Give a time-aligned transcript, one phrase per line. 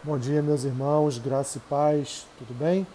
[0.00, 2.86] Bom dia, meus irmãos, graça e paz, tudo bem?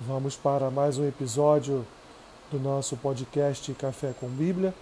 [0.00, 1.86] Vamos para mais um episódio
[2.50, 4.74] do nosso podcast Café com Bíblia.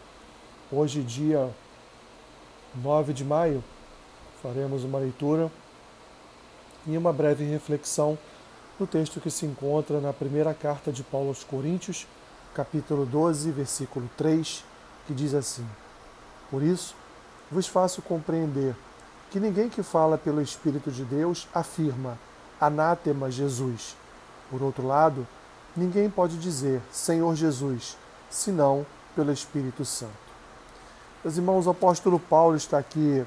[0.71, 1.51] Hoje, dia
[2.77, 3.62] 9 de maio,
[4.41, 5.51] faremos uma leitura
[6.87, 8.17] e uma breve reflexão
[8.79, 12.06] no texto que se encontra na primeira carta de Paulo aos Coríntios,
[12.54, 14.65] capítulo 12, versículo 3,
[15.08, 15.67] que diz assim:
[16.52, 16.95] Por isso,
[17.51, 18.77] vos faço compreender
[19.30, 22.19] que ninguém que fala pelo Espírito de Deus afirma
[22.61, 23.97] anátema Jesus.
[24.51, 25.27] Por outro lado,
[25.77, 27.97] ninguém pode dizer Senhor Jesus,
[28.30, 30.27] senão pelo Espírito Santo.
[31.25, 33.25] Meus irmãos, o apóstolo Paulo está aqui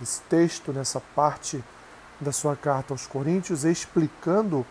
[0.00, 1.62] nesse texto, nessa parte
[2.18, 4.64] da sua carta aos Coríntios, explicando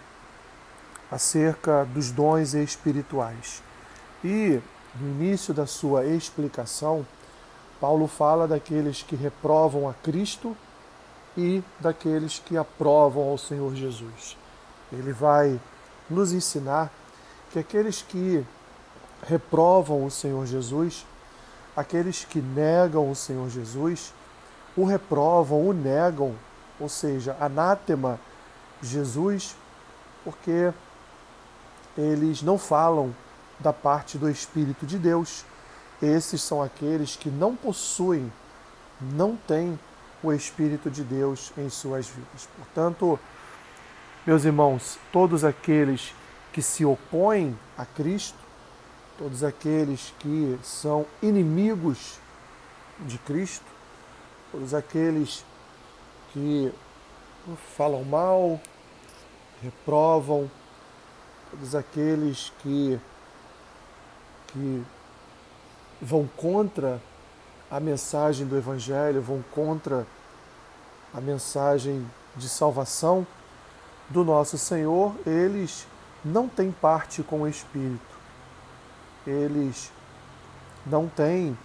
[1.12, 3.62] acerca dos dons espirituais.
[4.24, 4.60] E
[5.00, 7.06] no início da sua explicação,
[7.80, 10.56] Paulo fala daqueles que reprovam a Cristo
[11.38, 14.38] e daqueles que aprovam ao Senhor Jesus.
[14.92, 15.60] Ele vai
[16.10, 16.92] nos ensinar
[17.52, 18.46] que aqueles que
[19.24, 21.06] reprovam o Senhor Jesus,
[21.76, 24.14] aqueles que negam o Senhor Jesus,
[24.76, 26.36] o reprovam, o negam,
[26.80, 28.20] ou seja, anátema
[28.82, 29.56] Jesus,
[30.24, 30.74] porque
[31.98, 33.16] eles não falam
[33.60, 35.46] da parte do Espírito de Deus.
[36.02, 38.32] Esses são aqueles que não possuem,
[39.00, 39.80] não têm
[40.24, 42.48] o Espírito de Deus em suas vidas.
[42.58, 43.20] Portanto,
[44.26, 46.14] meus irmãos, todos aqueles
[46.54, 48.38] que se opõem a Cristo,
[49.18, 52.20] todos aqueles que são inimigos
[53.00, 53.66] de Cristo,
[54.52, 55.44] todos aqueles
[56.32, 56.72] que
[57.76, 58.60] falam mal,
[59.62, 60.50] reprovam,
[61.50, 63.00] todos aqueles que,
[64.48, 64.84] que
[66.02, 67.02] vão contra
[67.72, 70.06] a mensagem do Evangelho, vão contra
[71.14, 72.06] a mensagem
[72.36, 73.26] de salvação
[74.10, 75.88] do nosso Senhor, eles
[76.24, 78.02] não têm parte com o Espírito.
[79.26, 79.92] Eles
[80.86, 81.58] não têm,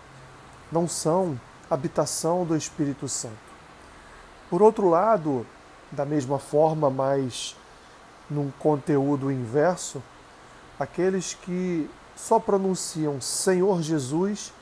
[0.70, 3.34] não são habitação do Espírito Santo.
[4.48, 5.44] Por outro lado,
[5.90, 7.56] da mesma forma, mas
[8.30, 10.00] num conteúdo inverso,
[10.78, 14.52] aqueles que só pronunciam Senhor Jesus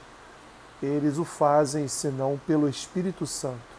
[0.84, 3.74] eles o fazem senão pelo Espírito Santo.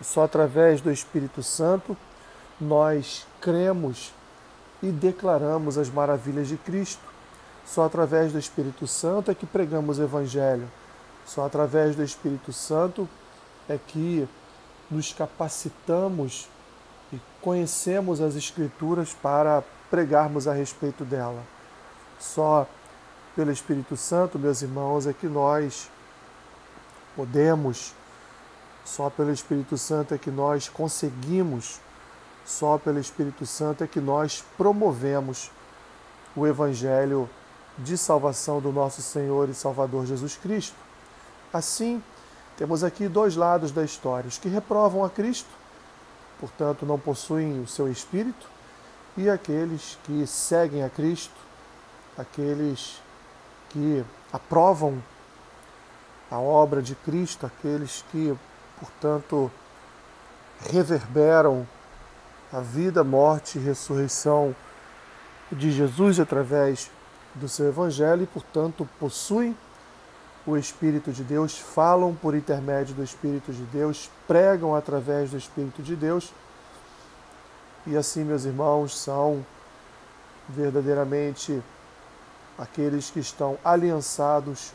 [0.00, 1.96] Só através do Espírito Santo
[2.60, 4.12] nós cremos
[4.82, 7.02] e declaramos as maravilhas de Cristo.
[7.64, 10.68] Só através do Espírito Santo é que pregamos o Evangelho.
[11.24, 13.08] Só através do Espírito Santo
[13.68, 14.28] é que
[14.90, 16.48] nos capacitamos
[17.12, 21.42] e conhecemos as Escrituras para pregarmos a respeito dela.
[22.18, 22.66] Só
[23.34, 25.90] pelo Espírito Santo, meus irmãos, é que nós
[27.16, 27.92] podemos,
[28.84, 31.80] só pelo Espírito Santo é que nós conseguimos,
[32.44, 35.50] só pelo Espírito Santo é que nós promovemos
[36.36, 37.28] o Evangelho
[37.78, 40.76] de salvação do nosso Senhor e Salvador Jesus Cristo.
[41.52, 42.02] Assim,
[42.56, 45.48] temos aqui dois lados da história: os que reprovam a Cristo,
[46.38, 48.46] portanto não possuem o seu Espírito,
[49.16, 51.34] e aqueles que seguem a Cristo,
[52.18, 53.00] aqueles
[53.70, 55.02] que aprovam
[56.34, 58.36] a obra de Cristo, aqueles que,
[58.80, 59.48] portanto,
[60.68, 61.64] reverberam
[62.52, 64.54] a vida, morte e ressurreição
[65.52, 66.90] de Jesus através
[67.36, 69.56] do seu Evangelho e, portanto, possuem
[70.44, 75.84] o Espírito de Deus, falam por intermédio do Espírito de Deus, pregam através do Espírito
[75.84, 76.32] de Deus.
[77.86, 79.46] E assim, meus irmãos, são
[80.48, 81.62] verdadeiramente
[82.58, 84.72] aqueles que estão aliançados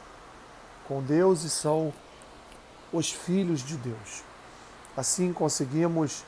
[0.89, 1.93] com Deus e são
[2.91, 4.23] os filhos de Deus.
[4.97, 6.25] Assim conseguimos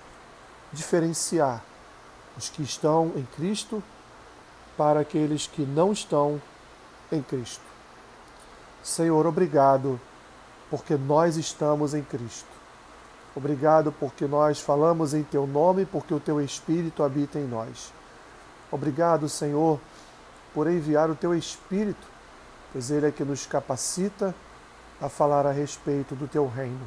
[0.71, 1.63] diferenciar
[2.37, 3.83] os que estão em Cristo
[4.77, 6.39] para aqueles que não estão
[7.11, 7.63] em Cristo.
[8.83, 9.99] Senhor, obrigado
[10.69, 12.47] porque nós estamos em Cristo.
[13.35, 17.91] Obrigado porque nós falamos em Teu nome, porque o Teu Espírito habita em nós.
[18.71, 19.79] Obrigado, Senhor,
[20.53, 22.07] por enviar o Teu Espírito,
[22.71, 24.35] pois Ele é que nos capacita
[25.01, 26.85] a falar a respeito do teu reino.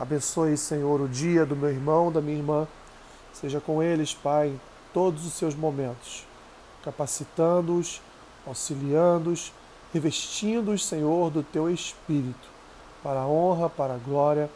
[0.00, 2.66] Abençoe, Senhor, o dia do meu irmão, da minha irmã.
[3.32, 4.60] Seja com eles, Pai, em
[4.92, 6.26] todos os seus momentos,
[6.82, 8.00] capacitando-os,
[8.46, 9.52] auxiliando-os,
[9.92, 12.48] revestindo-os, Senhor, do teu espírito,
[13.02, 14.48] para a honra, para a glória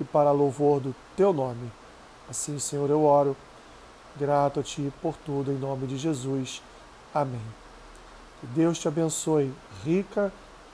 [0.00, 1.70] e para louvor do teu nome.
[2.28, 3.36] Assim, Senhor, eu oro,
[4.16, 6.62] grato a ti por tudo, em nome de Jesus.
[7.12, 7.40] Amém.
[8.40, 9.52] Que Deus te abençoe
[9.84, 10.32] rica